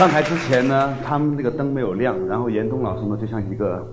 [0.00, 3.86] 上台之前呢，他们那个灯没有亮，然后严冬老师呢就像一个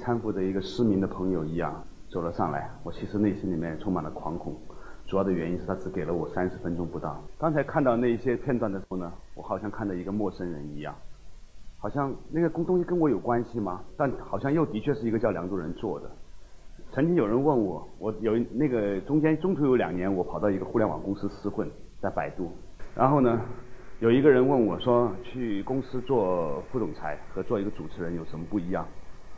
[0.00, 2.68] 搀扶着一个失明的朋友一样走了上来。
[2.82, 4.52] 我其实内心里面充满了惶恐，
[5.06, 7.22] 主要的原因是他只给了我三十分钟不到。
[7.38, 10.92] 刚才看到那一些片段的时候呢，我好像看到一个陌生人一样，
[11.78, 13.80] 好像那个东西跟我有关系吗？
[13.96, 16.10] 但好像又的确是一个叫梁祝人做的。
[16.92, 21.70] 曾经有人问我，我有那个中间中途有两年，我跑到一个互联网公司厮混，
[22.00, 22.50] 在百度，
[22.96, 23.40] 然后呢。
[23.98, 28.86] 有一个人问我说：“去公司做副总裁和做一个主持人有什么不一样？”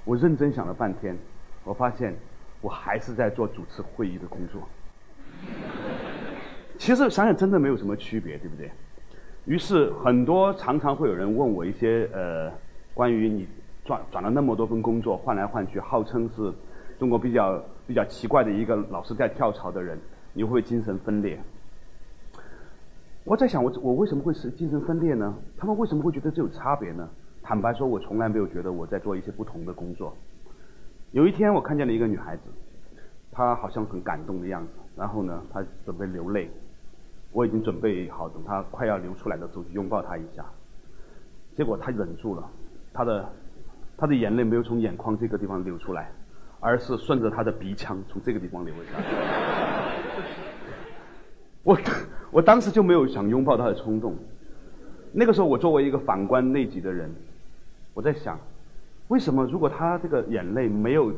[0.05, 1.17] 我认真想了半天，
[1.63, 2.13] 我发现
[2.61, 4.63] 我还是在做主持会议的工作。
[6.77, 8.69] 其实想想真的没有什么区别，对不对？
[9.45, 12.51] 于是很多常常会有人问我一些呃
[12.95, 13.47] 关于你
[13.85, 16.53] 转转了那么多份工作换来换去，号称是
[16.99, 19.97] 中国比较比较奇怪的一个老是在跳槽的人，
[20.33, 21.39] 你会不会精神分裂？
[23.29, 25.35] 我在想，我我为什么会是精神分裂呢？
[25.59, 27.07] 他们为什么会觉得这有差别呢？
[27.43, 30.17] 坦白说，我从来没有觉得我在做一些不同的工作。
[31.13, 32.45] 有一天，我看见了一个女孩子，
[33.31, 36.51] 她好像很感动的样子，然后呢，她准备流泪。
[37.31, 40.43] 我已经准备好，等她快要流出来的时候，去拥抱她一下。
[41.55, 42.43] 结果她忍住了，
[42.95, 43.29] 她的
[43.99, 46.11] 她的眼泪没有从眼眶这个地方流出来，
[46.61, 49.05] 而是顺着她的鼻腔从这个地方流了下来。
[51.63, 51.79] 我。
[52.31, 54.15] 我当时就没有想拥抱他的冲动。
[55.13, 57.11] 那个时候，我作为一个反观内己的人，
[57.95, 58.39] 我在想，
[59.09, 61.13] 为什么如果他这个眼泪没有，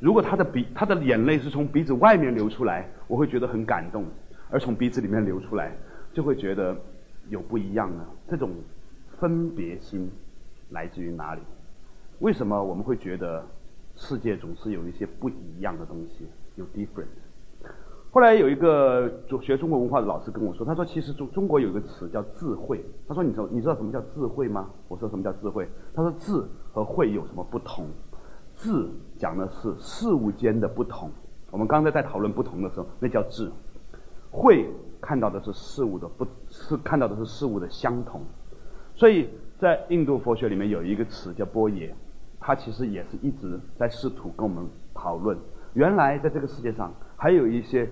[0.00, 4.02] 如果他的鼻他的眼泪是从鼻子外面流出来，我会觉得很感动；
[4.50, 5.72] 而从鼻子里面流出来，
[6.12, 6.76] 就会觉得
[7.28, 8.04] 有不一样呢？
[8.28, 8.50] 这种
[9.18, 10.10] 分别心
[10.70, 11.40] 来自于哪里？
[12.18, 13.46] 为什么我们会觉得
[13.94, 16.26] 世界总是有一些不一样的东西？
[16.56, 17.06] 有 different。
[18.16, 19.12] 后来有一个
[19.42, 22.82] 学中国文化的老师跟我说，他说其实中中国有一个词叫智慧。
[23.06, 24.70] 他说你知你知道什么叫智慧吗？
[24.88, 25.68] 我说什么叫智慧？
[25.92, 27.84] 他说智和慧有什么不同？
[28.54, 28.88] 智
[29.18, 31.10] 讲的是事物间的不同。
[31.50, 33.52] 我们刚才在讨论不同的时候，那叫智。
[34.30, 34.66] 慧
[34.98, 38.22] 看到的是事物的不，是看到的是事物的相同。
[38.94, 39.28] 所以
[39.58, 41.94] 在印度佛学里面有一个词叫波耶，
[42.40, 45.36] 他其实也是一直在试图跟我们讨论，
[45.74, 47.86] 原来在这个世界上还有一些。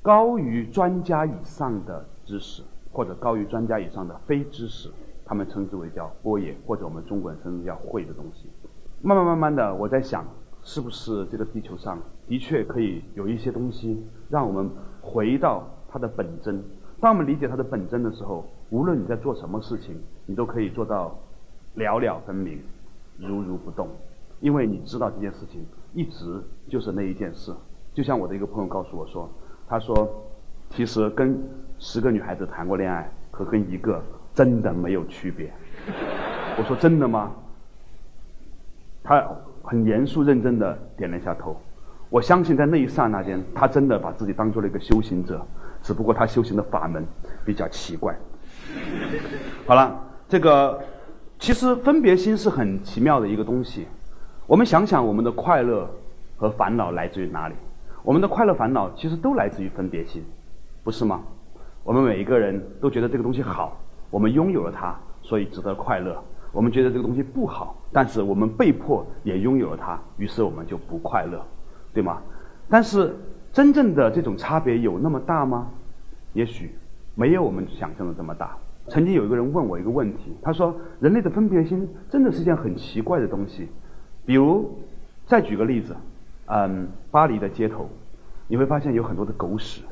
[0.00, 4.88] 高于专家以上的知识，或者高于专家以上的非知识，
[5.24, 8.48] 他们称之为叫波野，或者我们中国人称之为叫会的东西。
[9.02, 10.24] 慢慢慢慢的，我在想，
[10.62, 14.70] 是不是这个地球上的确可以有一些东西，让我们
[15.02, 16.62] 回到它的本真。
[17.00, 21.18] 当我们理解它的本真的时候，无论你在做什么事情，你都可以做到
[21.74, 22.60] 了了分明，
[23.18, 23.88] 如如不动，
[24.40, 27.52] 因为你知道这件事情一直就是那一件事。
[27.92, 29.28] 就像我的一个朋友告诉我说。
[29.68, 30.08] 他说
[30.70, 31.38] ：“其实跟
[31.78, 34.02] 十个女孩子谈过恋爱和跟一个
[34.34, 35.52] 真的没有区别。”
[36.56, 37.30] 我说：“真的吗？”
[39.04, 39.22] 他
[39.62, 41.60] 很严肃认真的点了一下头。
[42.10, 45.46] 我相信在那一刹那间，他真的把自己当做了一个修行者，
[45.82, 47.04] 只不过他修行的法门
[47.44, 48.16] 比较奇怪。
[49.66, 50.82] 好了，这个
[51.38, 53.86] 其实分别心是很奇妙的一个东西。
[54.46, 55.88] 我们想想，我们的快乐
[56.38, 57.54] 和烦恼来自于哪里？
[58.02, 60.22] 我们的快乐烦恼其实都来自于分别心，
[60.84, 61.20] 不是吗？
[61.84, 63.76] 我们每一个人都觉得这个东西好，
[64.10, 66.14] 我们拥有了它，所以值得快乐；
[66.52, 71.44] 我们觉得这个东西不好，但是我们被迫也拥有了它，于是我们就不快乐，
[71.92, 72.22] 对吗？
[72.68, 73.14] 但是
[73.52, 75.68] 真正的这种差别有那么大吗？
[76.34, 76.70] 也许
[77.14, 78.56] 没有我们想象的这么大。
[78.88, 83.68] 曾经有一个人问我一个问题，他说：“人类的分别心真的是件很奇怪的东西。”
[84.24, 84.78] 比如，
[85.26, 85.96] 再举个例子。
[86.50, 87.88] 嗯，巴黎的街头，
[88.46, 89.82] 你会发现有很多的狗屎。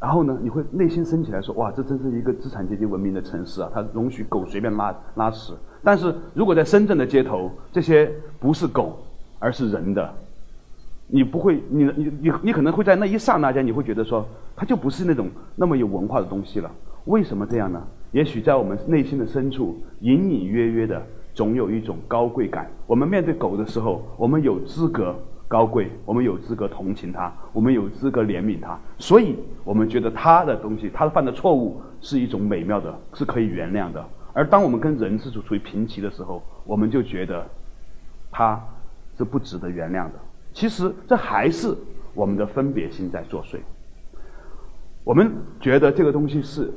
[0.00, 3.70] 然后呢，你会内心升起来说：“哇，这真是一个资产阶级文明的城市啊！
[3.72, 8.98] 它容许狗随便拉拉屎。”但是如果在深圳的街头，这些不是狗，
[9.38, 10.14] 而是人的，
[11.06, 16.70] 你不会，你你你你可能会在那一刹那间，你会觉得说，它就不是那种那么有文化的东西了。
[17.06, 17.82] 为什么这样呢？
[18.12, 21.02] 也许在我们内心的深处，隐隐约约的，
[21.34, 22.70] 总有一种高贵感。
[22.86, 25.14] 我们面对狗的时候，我们有资格。
[25.46, 34.04] 高贵，我们有资格同情他，我们有资格怜悯他，所以我们觉得他的东西，他犯的错误是一种美妙的，是可以原谅的。
[34.32, 37.46] 而当我们跟人是处处于平齐的时候，我们就觉得
[38.32, 38.60] 他
[39.16, 40.14] 是不值得原谅的。
[40.52, 41.76] 其实这还是
[42.14, 43.58] 我们的分别心在作祟。
[45.04, 45.30] 我们
[45.60, 46.72] 觉得这个东西是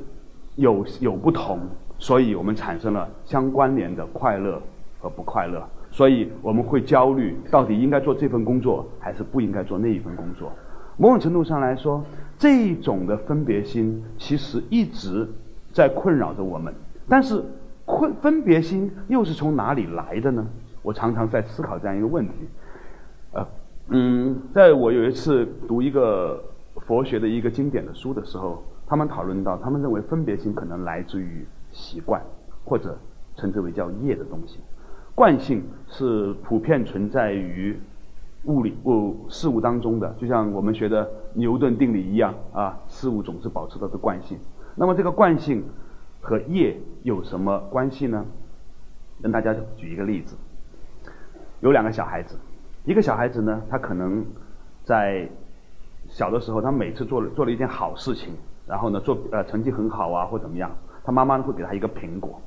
[0.56, 1.58] 有有不同，
[1.98, 4.62] 所以我们产生了相关联的快乐
[5.00, 5.66] 和不快乐。
[5.90, 10.52] 所以我们会焦虑，到底应该做这份工作，还是不应该做那一份工作？
[10.96, 12.04] 某种程度上来说，
[12.38, 15.28] 这一种的分别心其实一直
[15.72, 16.72] 在困扰着我们。
[17.08, 17.42] 但是
[17.86, 20.46] 分分别心又是从哪里来的呢？
[20.82, 22.32] 我常常在思考这样一个问题。
[23.32, 23.46] 呃，
[23.88, 26.42] 嗯，在我有一次读一个
[26.76, 32.20] 佛学的一个经典的书的时候，他们讨论到，他们认为分别心可能来自于习惯，
[32.64, 32.96] 或者
[33.36, 34.58] 称之为叫业的东西。
[35.18, 37.76] 惯性是普遍存在于
[38.44, 44.38] 物理物事物当中的，就像我们学的牛顿定理一样啊，事物总是保持它的惯性。
[44.76, 45.64] 那么这个惯性
[46.20, 48.24] 和业有什么关系呢？
[49.20, 50.36] 跟大家举一个例子，
[51.62, 52.36] 有两个小孩子，
[52.84, 54.24] 一个小孩子呢，他可能
[54.84, 55.28] 在
[56.08, 58.32] 小的时候，他每次做了做了一件好事情，
[58.68, 60.70] 然后呢做呃成绩很好啊或怎么样，
[61.02, 62.40] 他妈妈会给他一个苹果，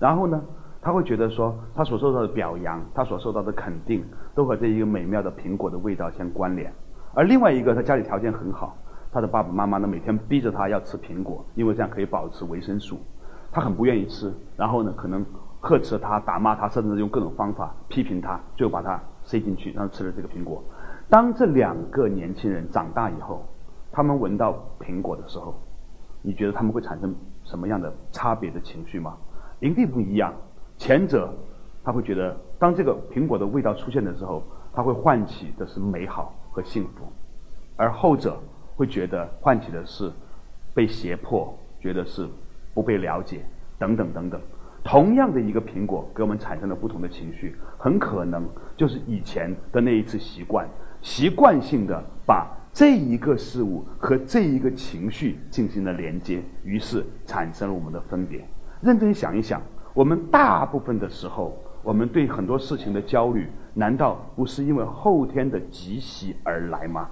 [0.00, 0.42] 然后呢。
[0.80, 4.04] 他会觉得说，他所受到的表扬，他所受到的肯定，
[4.34, 6.72] 都和这一个美妙的苹果的味道相关联。
[7.14, 8.76] 而另外一个，他家里条件很好，
[9.10, 12.98] 他的爸爸妈妈呢每天逼着他要吃苹果，因为这样可以保持维生素。
[13.50, 15.24] 他很不愿意吃，然后呢可能
[15.60, 20.62] 呵斥他、打骂他，甚至用各种方法批评他，最后把他塞进去，然后吃了这个苹果。
[21.08, 23.44] 当这两个年轻人长大以后，
[23.90, 25.54] 他们闻到苹果的时候，
[26.22, 27.14] 你觉得他们会产生
[27.44, 29.16] 什么样的差别的情绪吗？
[29.60, 30.32] 一定不一样。
[30.78, 31.34] 前者，
[31.82, 34.42] 他会觉得，当这个苹果的味道出现的时候，
[34.72, 37.04] 他会唤起的是美好和幸福；
[37.76, 38.40] 而后者
[38.76, 40.10] 会觉得唤起的是
[40.74, 42.26] 被胁迫，觉得是
[42.74, 43.40] 不被了解
[43.76, 44.40] 等等等等。
[44.84, 50.66] 同样的一个苹果，给我们产生了不同的情绪，很可能就是以前的那一次习惯，
[51.02, 58.46] 习惯性的把这一个事物和这一个情绪进行了连接，于是产生了我们的分别。
[58.80, 59.60] 认真想一想。
[59.98, 67.08] 我们大部分的时候，我们对很多事情的焦虑，难道不是因为后天的积习而来吗？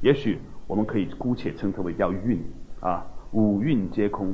[0.00, 0.38] 也许
[0.68, 2.40] 我们可以姑且称之为叫运
[2.78, 4.32] 啊，五蕴皆空，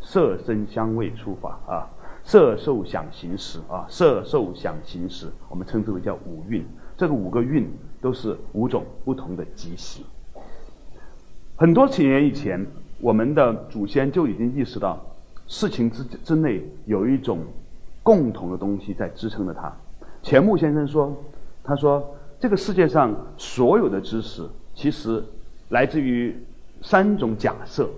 [0.00, 1.86] 色声香味触法啊，
[2.24, 6.66] 色受想行识啊，色受想行识，我们称之为叫五蕴。
[6.96, 7.70] 这个五个蕴
[8.00, 10.04] 都是五种不同的积习。
[11.54, 12.66] 很多千年以前，
[13.00, 15.00] 我们的祖先就已经意识到。
[15.48, 17.38] 事情之之内有一种
[18.02, 19.72] 共同的东西在支撑着它。
[20.22, 21.16] 钱穆先生说
[21.62, 22.04] ：“他说
[22.40, 24.42] 这个世界上所有的知识
[24.74, 25.22] 其实
[25.68, 26.36] 来自于
[26.82, 27.88] 三种假设，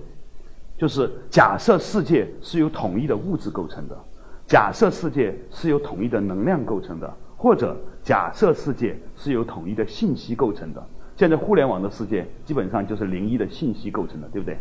[0.77, 3.99] 就是假设世界是由统一的物质构成的，
[4.47, 10.87] 假设世界是由统一的能量构成的，或者假设世界是由统一的信息构成的。
[11.17, 14.56] 现在互联网的世界基本上就是零一的信息构成的，对不对？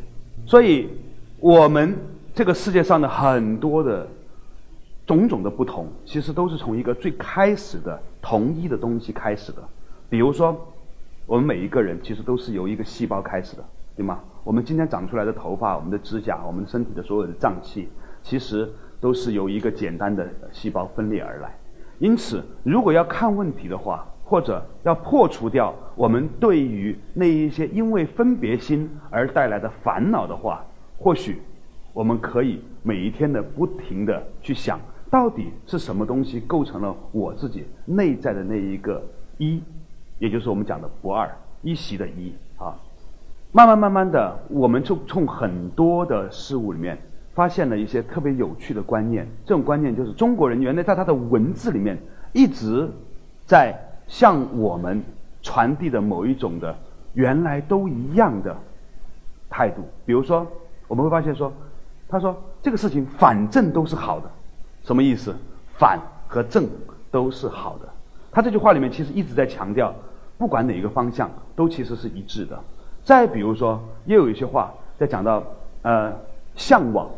[0.45, 0.87] 所以
[1.41, 1.93] 我们。”
[2.37, 4.07] 这个世界上的很多的
[5.07, 9.63] 种种的不同，其实都是从一个最开始的同一的东西开始的。
[10.07, 10.55] 比如说，
[11.25, 14.19] 我们每一个人其实都是由一个细胞开始的，对吗？
[14.43, 17.89] 我们今天长出来的头发、我们的指甲、我们身体的所有的脏器，
[18.21, 21.51] 其实都是由一个简单的细胞分裂而来。
[21.97, 30.63] 因此，如果要看问题的话，或者要破除掉我们对于那一些因为分别心而带来的烦恼的话，
[30.99, 31.41] 或许。
[31.97, 39.01] 我们可以每一天的不停的去想，到底是什么东西构成了我自己内在的那一个
[39.39, 39.59] 一，
[40.19, 41.27] 也就是我们讲的不二
[41.63, 42.77] 一席的一啊。
[43.51, 46.95] 慢慢慢慢的，我们就从很多的事物里面
[47.33, 49.27] 发现了一些特别有趣的观念。
[49.43, 51.97] 这种观念就是中国人原来在他的文字里面
[52.31, 52.87] 一直
[53.47, 53.75] 在
[54.05, 55.01] 向我们
[55.41, 56.77] 传递的某一种的
[57.15, 58.55] 原来都一样的
[59.49, 59.81] 态度。
[60.05, 60.45] 比如说，
[60.87, 61.51] 我们会发现说。
[62.09, 64.29] 他说：“这个事情反正都是好的，
[64.83, 65.35] 什么意思？
[65.77, 66.65] 反和正
[67.11, 67.89] 都是好的。
[68.31, 69.93] 他这句话里面其实一直在强调，
[70.37, 72.57] 不管哪个方向都其实是一致的。
[73.03, 75.43] 再比如说，又有一些话在讲到
[75.81, 76.13] 呃
[76.55, 77.09] 向往，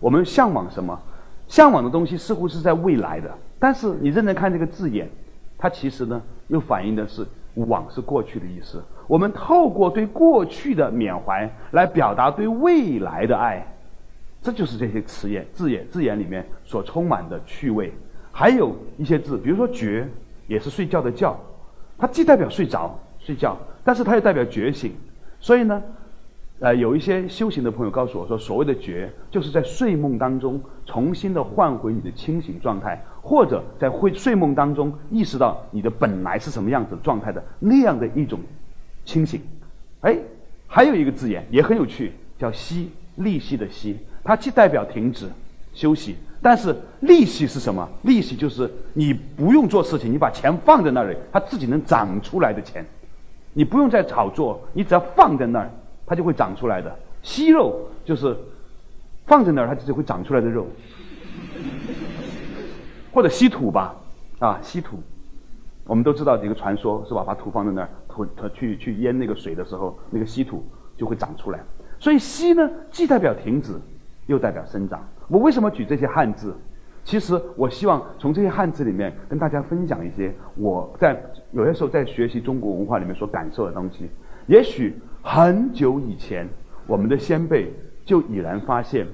[0.00, 0.98] 我们向往什么？
[1.46, 5.08] 向往的东西似乎是在未来的，但是你认真看这个字眼，
[5.56, 8.82] 它其实呢又反映的是往是过去的意思。
[9.06, 13.64] 我们透过对过去的缅怀来表达对未来的爱。”
[14.42, 17.92] 这就是这些词眼、字眼、字眼里面所充满的趣味，
[18.32, 20.08] 还有一些字，比如说“觉”，
[20.48, 21.38] 也是睡觉的“觉”，
[21.98, 24.92] 它既代表睡着、睡觉，但是它又代表觉醒。
[25.40, 25.82] 所以呢，
[26.60, 38.40] 呃，有一些修行的朋友告诉我说，所谓的“觉”，就是在睡梦当中重新的换回你的清醒状态，或者在会睡梦当中意识到你的本来是什么样子状态的那样的一种
[39.04, 39.40] 清醒。
[40.00, 40.16] 哎，
[40.66, 43.98] 还有一个字眼也很有趣，叫“息”，利息的“息”。
[44.22, 45.28] 它既代表停止
[45.72, 47.88] 休息，但是利息是什么？
[48.02, 52.84] 利息就是你不用做事情，你把钱放在那里，它自己能长出来的钱。
[53.52, 55.70] 你不用再炒作，你只要放在那儿，
[56.06, 56.94] 它就会长出来的。
[57.22, 58.36] 息肉就是
[59.26, 60.66] 放在那儿，它自己会长出来的肉。
[63.12, 63.94] 或者稀土吧，
[64.38, 65.00] 啊，稀土，
[65.84, 67.24] 我们都知道这个传说是吧？
[67.26, 70.64] 把土放在那儿，土它去去淹那个水的时候，那个稀土
[70.96, 71.58] 就会长出来。
[71.98, 73.72] 所以稀呢，既代表停止，
[74.30, 75.06] 又代表生长。
[75.28, 76.54] 我为什么举这些汉字？
[77.02, 81.20] 其实我希望从这些汉字里面跟大家分享一些我在
[81.50, 84.08] 有些时候在学习中国文化里面所感受的东西。
[84.46, 86.46] 也许很久以前，
[86.86, 87.72] 我们的先辈
[88.04, 89.06] 就已然发现，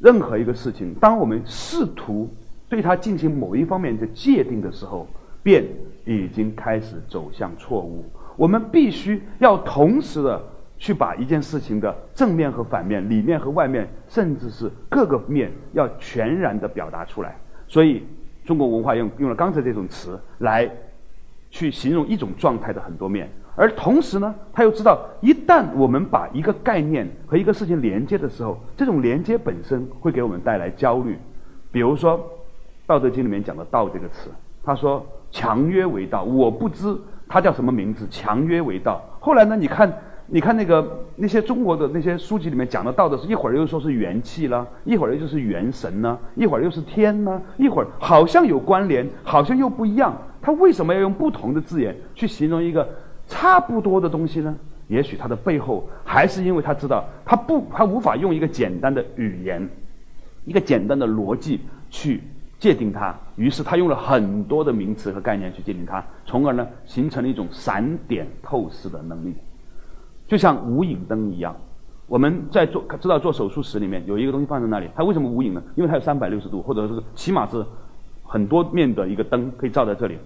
[0.00, 2.28] 任何一个事情，当我们试图
[2.68, 5.06] 对它进行某一方面的界定的时候，
[5.42, 5.64] 便
[6.06, 8.04] 已经开始走向错误。
[8.36, 10.40] 我们必须要同时的。
[10.80, 17.36] 去把一件事情的正面和反面、里面和外面，甚至是各个面，要全然的表达出来。
[17.68, 18.02] 所以，
[18.46, 20.68] 中国文化用用了刚才这种词来
[21.50, 23.28] 去形容一种状态的很多面。
[23.54, 31.18] 而同时呢，他又知道，一旦我们把一个概念和一个事情连接的时候，这种连接本身会给我们带来焦虑。
[31.70, 32.18] 比如说，
[32.86, 34.30] 《道德经》里面讲的“道”这个词，
[34.64, 36.96] 他说：“强曰为道。”我不知
[37.28, 39.04] 他叫什么名字，“强曰为道”。
[39.20, 39.92] 后来呢，你看。
[40.32, 50.16] 你看那个那些中国的那些书籍里面讲的道的是一会儿又说是元气了，一会儿又是元神呢，一会儿又是天呢，一会儿好像有关联，好像又不一样。
[50.40, 52.88] 他为什么要用不同的字眼去形容一个
[53.26, 54.56] 差不多的东西呢？
[54.86, 59.68] 也许他的背后还是因为他知道他不他无法用一个简单的语言，
[60.44, 61.60] 一个简单的逻辑
[61.90, 62.22] 去
[62.60, 69.34] 界定它，于是他用了很多的名词和概念去界定它，从而呢形成了一种散点透视的能力。
[70.30, 71.56] 就像无影灯一样，
[72.06, 75.60] 我们在做知道做手术室里面有一个东西放在那里，它为什么无影呢？
[75.74, 77.66] 因为它有三百六十度，或者是起码是
[78.22, 80.16] 很多面的一个灯可以照在这里。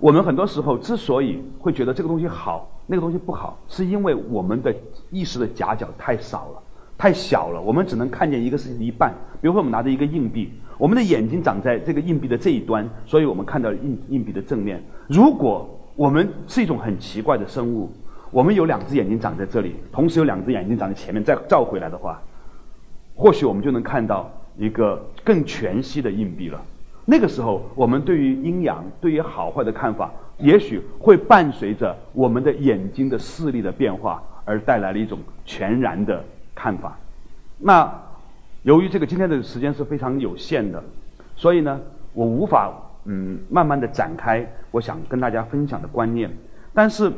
[0.00, 4.74] 我们很多时候之所以会觉得这个东西好，那个东西不好，是因为我们的
[5.12, 6.62] 意识的夹角太少了，
[6.98, 9.14] 太小了，我们只能看见一个事情的一半。
[9.40, 14.82] 比如说，我们拿着一个硬币，我们的眼睛长在这个硬币的这一端，所以我们看到硬硬币的正面。
[15.06, 15.64] 如果
[15.94, 17.88] 我们是一种很奇怪的生物。
[18.34, 22.20] 我们有两只眼睛长在这里，同时有两只眼睛长在前面，再照回来的话，
[23.14, 26.60] 或许我们就能看到一个更全息的硬币了。
[27.04, 36.24] 那个时候，我们对于阴阳、对于好坏的看法，也许会伴随着我们的眼睛的视力的变化，而带来了一种全然的
[36.56, 36.98] 看法。
[37.56, 37.88] 那
[38.64, 40.82] 由于这个今天的时间是非常有限的，
[41.36, 41.80] 所以呢，
[42.12, 42.72] 我无法
[43.04, 46.28] 嗯慢慢的展开我想跟大家分享的观念，
[46.74, 47.12] 但是。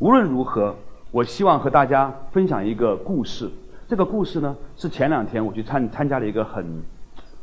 [0.00, 0.76] 无论如何，
[1.10, 3.50] 我希望和大家分享一个故事。
[3.88, 6.64] 这个故事呢，是前两天我去参参加了一个很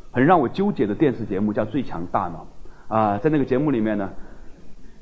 [0.09, 2.47] 很让我纠结的电视节目，叫《最强大脑》。
[2.95, 4.09] 啊，在那个节目里面呢，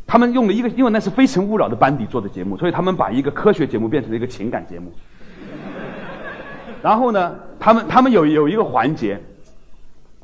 [0.07, 4.91] 他们用了一个，因为那是《非诚勿扰》的班底做的节目，所以他们把一个科学节目变成了一个情感节目。
[6.81, 9.21] 然后呢，他们他们有有一个环节，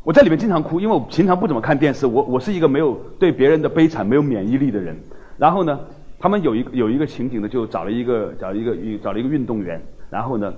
[0.04, 5.00] 我在里面经常哭，因为我平常不怎么看电视，我我是一个没有对别人的悲惨没有免疫力的人。
[5.38, 5.80] 然后呢。
[6.20, 10.54] 他们有一个有一个情景呢，就找了一个找了一个找了一个运动员，然后呢，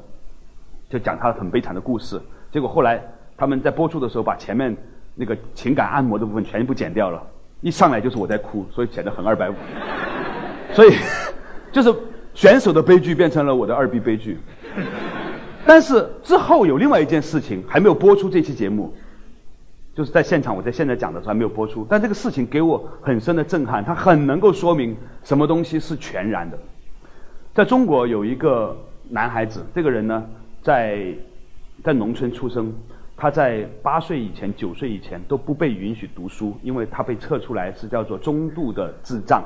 [0.89, 2.19] 就讲他很悲惨的故事。
[2.51, 2.99] 结果后来
[3.37, 4.75] 他们在播出的时候，把前面
[5.13, 7.21] 那个情感按摩的部分全部剪掉了，
[7.61, 9.53] 一上来就是我在哭，所以显得很二百五。
[10.73, 10.95] 所以
[11.71, 11.93] 就是
[12.33, 14.39] 选手的悲剧变成了我的二 B 悲剧。
[15.65, 18.91] 但是之后有另外一件事情还没有播出这期节目。
[19.93, 26.57] 就是在现场，我在现在讲的时候还没有播出，但这个事情给我很深的震撼，它很能够说明什么东西是全然的。
[27.53, 28.75] 在中国有一个
[29.09, 30.25] 男孩子，这个人呢，
[30.61, 31.13] 在
[31.83, 32.73] 在农村出生，
[33.17, 39.43] 他在八岁以前、九岁以前都不被允许读书，因为他被测出来是叫做中度的智障。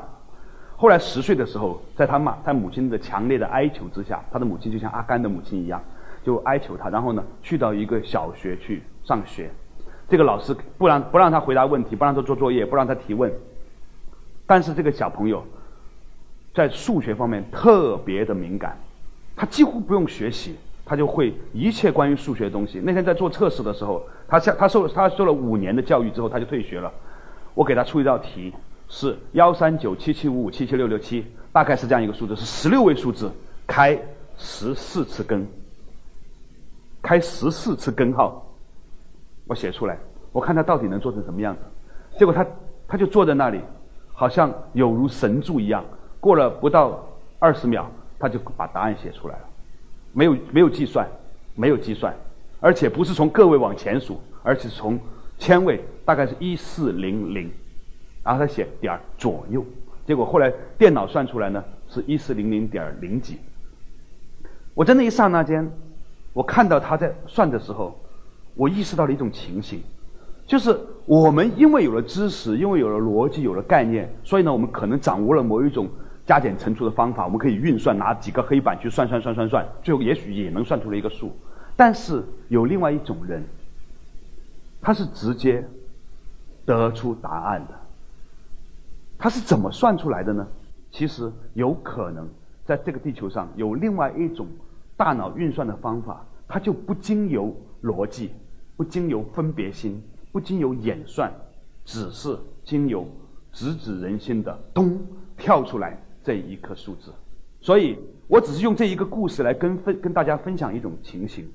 [0.78, 5.82] 后来十岁的时候，在他妈他母亲的强烈的哀求之下，他的母亲就像阿甘的母亲一样，
[6.24, 9.50] 就哀求他，然后呢，去到一个小学去上学。
[10.08, 13.32] 这个老师不让不让他回答问题，不让他做作业，不让他提问。
[14.46, 15.44] 但是这个小朋友
[16.54, 18.78] 在数学方面特别的敏感，
[19.36, 22.80] 他几乎不用学习，他就会一切关于数学的东西。
[22.84, 26.92] 那天在做测试的时候，他下他受他受了五年的教育之后，他就退学了。
[27.56, 28.54] 我给他出一道题，
[28.88, 33.32] 是幺三九七七五五七七六六七，大概是这样一个数字，是十六位数字，
[33.66, 34.00] 开
[34.38, 35.48] 十四次根，
[37.02, 38.45] 开十四次根号。
[39.48, 39.98] 我写出来，
[40.32, 41.62] 我看他到底能做成什么样子。
[42.18, 42.46] 结果他
[42.88, 43.60] 他就坐在那里，
[44.14, 45.86] 好像有如神助一样。
[46.20, 47.86] 过了不到二十秒，
[48.18, 49.42] 他就把答案写出来了。
[50.14, 51.08] 没有没有计算，
[51.54, 52.16] 没有计算，
[52.60, 55.00] 而且不是从个位往前数，而是从
[55.38, 57.52] 千位，大概是一四零零，
[58.24, 59.64] 然后他写点左右。
[60.08, 63.38] 结果后来电脑算出来呢，是一四零零点零几。
[64.74, 65.72] 我在那一刹那间，
[66.34, 67.96] 我看到他在算的时候。
[68.56, 69.82] 我意识到了一种情形，
[70.48, 75.90] 就是我们因为有了知识，因为有了逻辑，有了概念，所以呢，我们可能掌握了某一种
[76.26, 81.32] 加减乘除的方法，我们可以运算，拿几个黑板去算算算算算，最后也许也能算出了一个数。
[81.76, 83.44] 但是有另外一种人，
[84.82, 85.68] 他是直接
[86.66, 87.74] 得出答案的。
[89.18, 90.48] 他是怎么算出来的呢？
[90.92, 92.26] 其实有可能
[92.66, 94.48] 在这个地球上有另外一种
[94.96, 98.32] 大脑运算的方法，它就不经由逻辑，
[98.78, 100.02] 不经由分别心。
[100.32, 101.34] 不经由演算，
[101.86, 103.08] 只是经由
[103.54, 105.00] 直指人心的咚
[105.38, 107.10] 跳出来这一颗数字，
[107.62, 111.50] 所以我只是用这一个故事来跟分跟大家分享一种情形。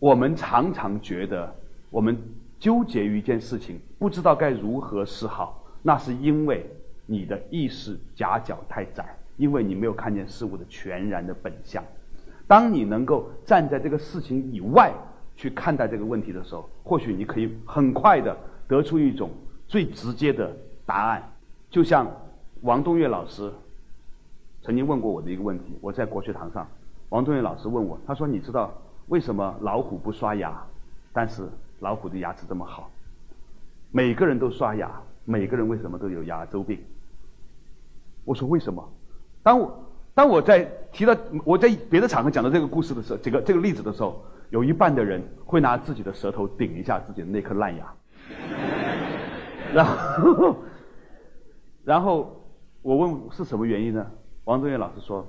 [0.00, 1.54] 我们常常觉得
[1.90, 2.18] 我们
[2.58, 6.68] 纠结于一件事情，不知道该如何是好，那是因为
[7.06, 11.84] 你的意识夹角太窄，因为你没有看见事物的全然的本相。
[12.48, 14.92] 当你能够站在这个事情以外。
[15.38, 19.30] 去看待这个问题的时候，或许你可以很快的得出一种
[19.68, 20.52] 最直接的
[20.84, 21.22] 答案。
[21.70, 22.10] 就像
[22.62, 23.48] 王东岳老师
[24.62, 26.66] 曾经问过我的一个问题，我在国学堂上，
[27.10, 28.74] 王东岳老师问我，他说：“你知道
[29.06, 30.60] 为什么老虎不刷牙，
[31.12, 32.90] 但是老虎的牙齿这么好？
[33.92, 34.90] 每个人都刷牙，
[35.24, 36.80] 每个人为什么都有牙周病？”
[38.26, 38.84] 我说：“为什么？”
[39.44, 44.20] 当我当我在提到我在别的场合讲到这个故事的时候，这个这个例子的时候。
[44.50, 47.94] 有一半的人会拿自己的舌头顶一下自己的那颗烂牙，
[49.74, 50.56] 然后，
[51.84, 52.40] 然后
[52.82, 54.06] 我问是什么原因呢？
[54.44, 55.26] 王宗岳老师说，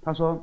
[0.00, 0.42] 他说，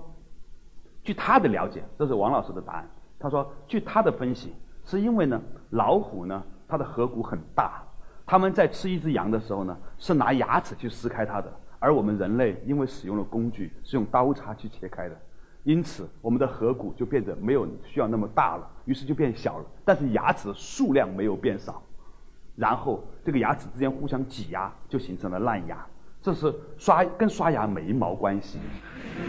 [1.03, 2.87] 据他的了解，这是王老师的答案。
[3.19, 4.53] 他说，据他的分析，
[4.85, 7.83] 是因为呢，老虎呢，它的颌骨很大，
[8.25, 15.15] 他们在吃一只羊的时候呢，是拿牙齿去撕开它的，而我们人类因为使用了工具，是用刀叉去切开的。
[15.63, 19.65] 因此，我们的颌骨就变得没有需要那么大了，于是就变小了。
[19.85, 21.83] 但是牙齿数量没有变少，
[22.55, 25.85] 然后这个牙齿之间互相挤压，就形成了烂牙。
[26.19, 28.57] 这是刷跟刷牙没毛关系。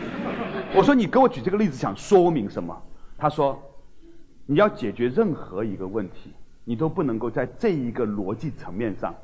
[0.75, 2.83] 我说你给我举这个例子想说明什么？
[3.18, 3.61] 他说，
[4.47, 6.33] 你要解决任何一个问题，
[6.64, 9.14] 你都不能够在这一个逻辑层面上，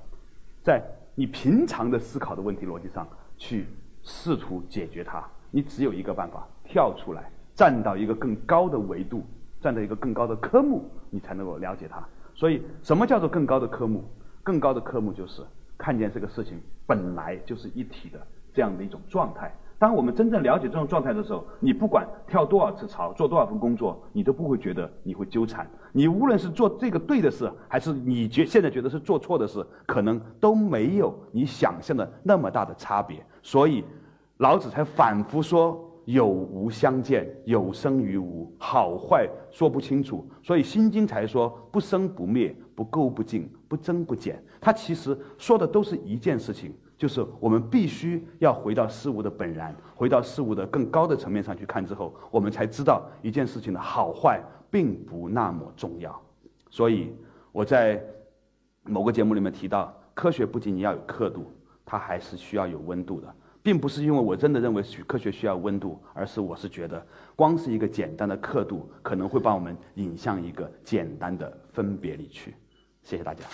[0.62, 0.82] 在
[1.14, 3.66] 你平常的思考的问题逻辑上去
[4.02, 5.26] 试图解决它。
[5.50, 6.46] 你只有一个办法。
[6.70, 9.22] 跳出来，站到一个更高的维度，
[9.58, 12.06] 站在一个更高的科目，你才能够了解它。
[12.34, 14.04] 所以，什么叫做更高的科目？
[14.42, 15.40] 更高的科目就是
[15.78, 18.20] 看见这个事情本来就是一体的
[18.52, 19.50] 这样的一种状态。
[19.78, 25.66] 当我们真正了解这种状态的时候，你不管跳多少次槽，做多少份工作，你都不会觉得你会纠缠。
[25.92, 33.24] 你无论是做这个对的事，还是你觉现在觉得是做错的事，可能都没有你想象的那么大的差别。
[33.42, 33.82] 所以，
[34.38, 35.84] 老子才反复说。
[36.10, 44.42] 有无相见，有生于无，好坏说不清楚，所以《心经》才说不生不灭，不垢不净，不增不减。
[44.58, 56.18] 它其实说的都是一件事情，就是我们必须要回到事物的本然，回到事物的更高的层面上去看之后，我们才知道一件事情的好坏并不那么重要。
[56.70, 57.14] 所以
[57.52, 58.02] 我在
[58.82, 61.52] 某个节目里面提到，科学不仅仅要有刻度，
[61.84, 63.34] 它还是需要有温度的。
[63.62, 67.04] 并不是因为我真的认为科学需要温度，而是我是觉得，
[67.36, 72.54] 光是一个简单的刻度，可能会把我们引向一个简单的分别里去。
[73.02, 73.44] 谢谢大家。